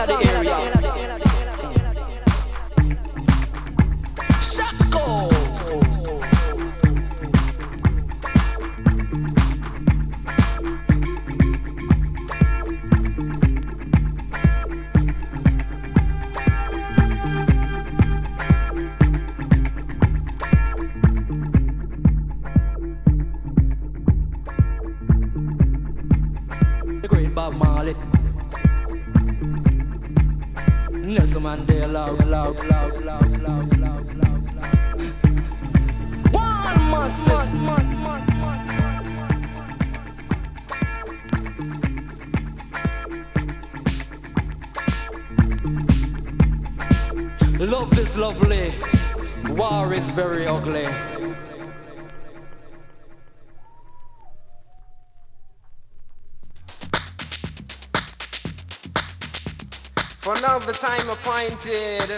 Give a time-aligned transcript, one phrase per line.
[0.00, 0.29] out of the
[50.22, 50.84] very ugly.
[60.20, 62.10] For now, the time appointed,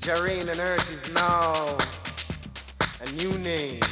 [0.00, 1.52] Jareen and Earth is now
[3.04, 3.82] a new name.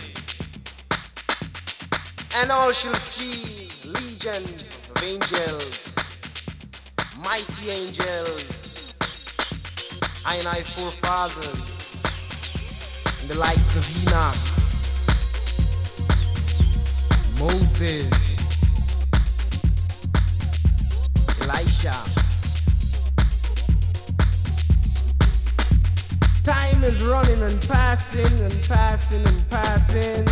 [2.40, 5.92] And all shall see legions of angels,
[7.22, 8.96] mighty angels,
[10.26, 11.73] I and I forefathers
[13.28, 14.36] the likes of Enoch,
[17.40, 18.10] Moses,
[21.42, 21.94] Elisha.
[26.42, 30.26] Time is running and passing and passing and passing.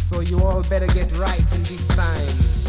[0.00, 2.62] So you all better get right in this time.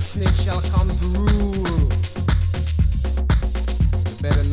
[0.00, 1.54] Shall come to rule.
[4.04, 4.44] You better.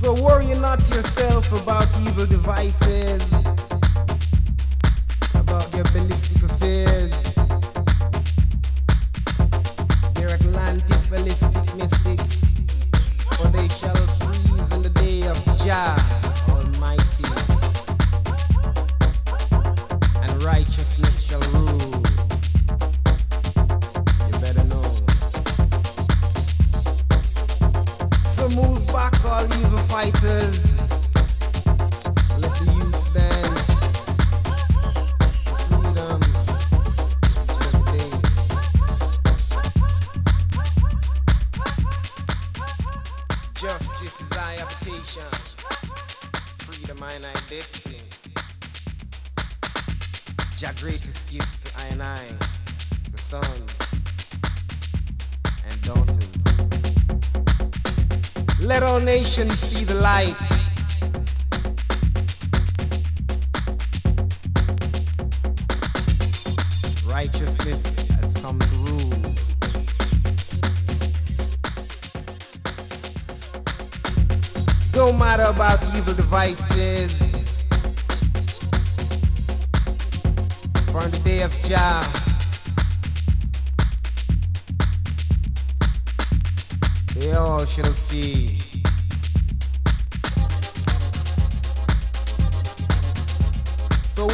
[0.00, 3.07] So worry not yourself about evil devices,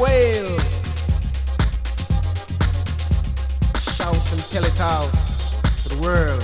[0.00, 0.58] wail,
[3.94, 5.10] shout and tell it out
[5.82, 6.42] to the world,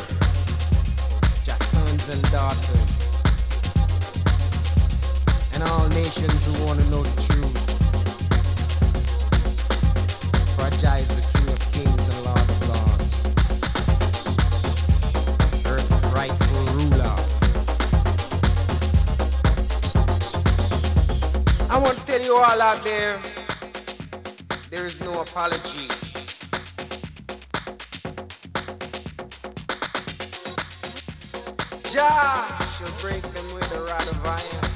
[1.45, 3.19] just sons and daughters,
[5.55, 7.59] and all nations who want to know the truth.
[10.81, 13.17] Jah the King of kings and Lord of lords,
[15.69, 17.17] Earth's rightful ruler.
[21.71, 23.19] I want to tell you all out there,
[25.21, 25.89] no apology.
[31.93, 34.70] Jah shall break them with a rod of iron.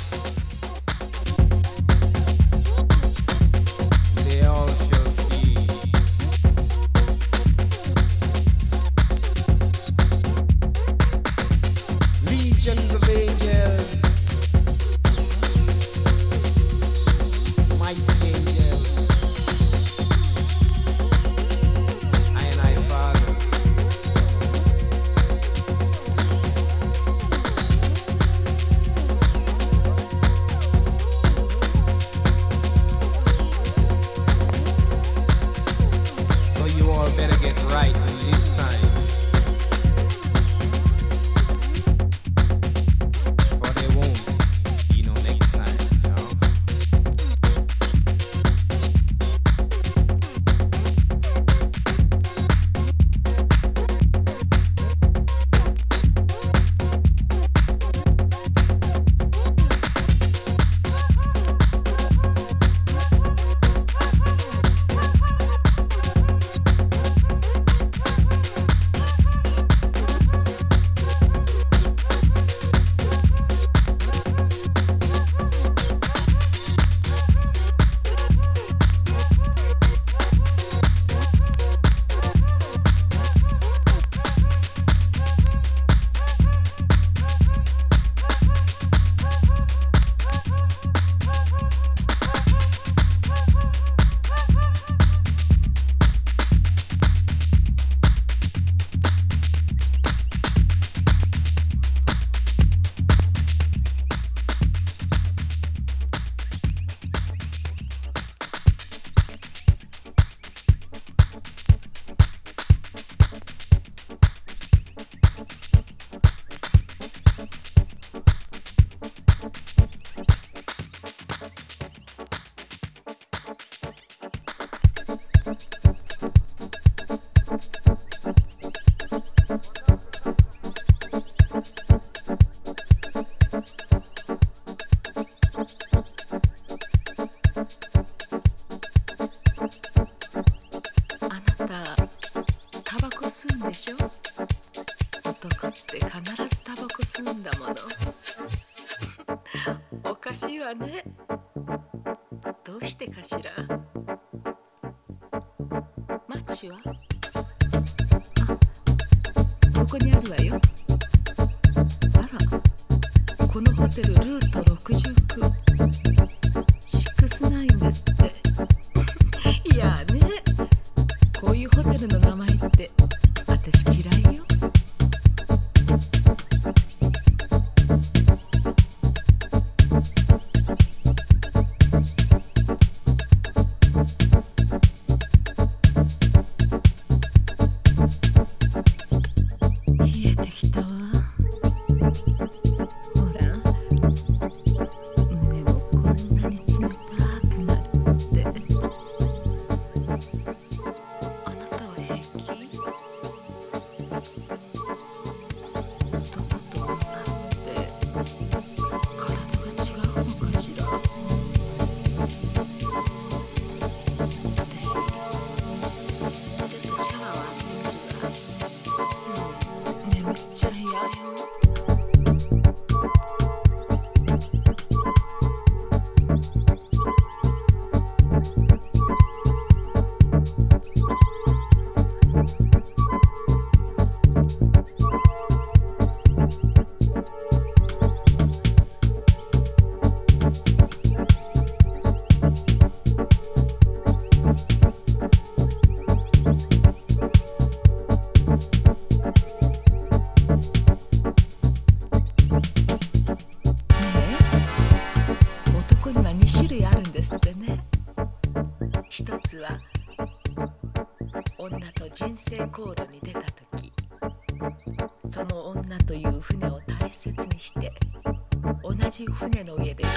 [269.32, 270.13] 船の上です。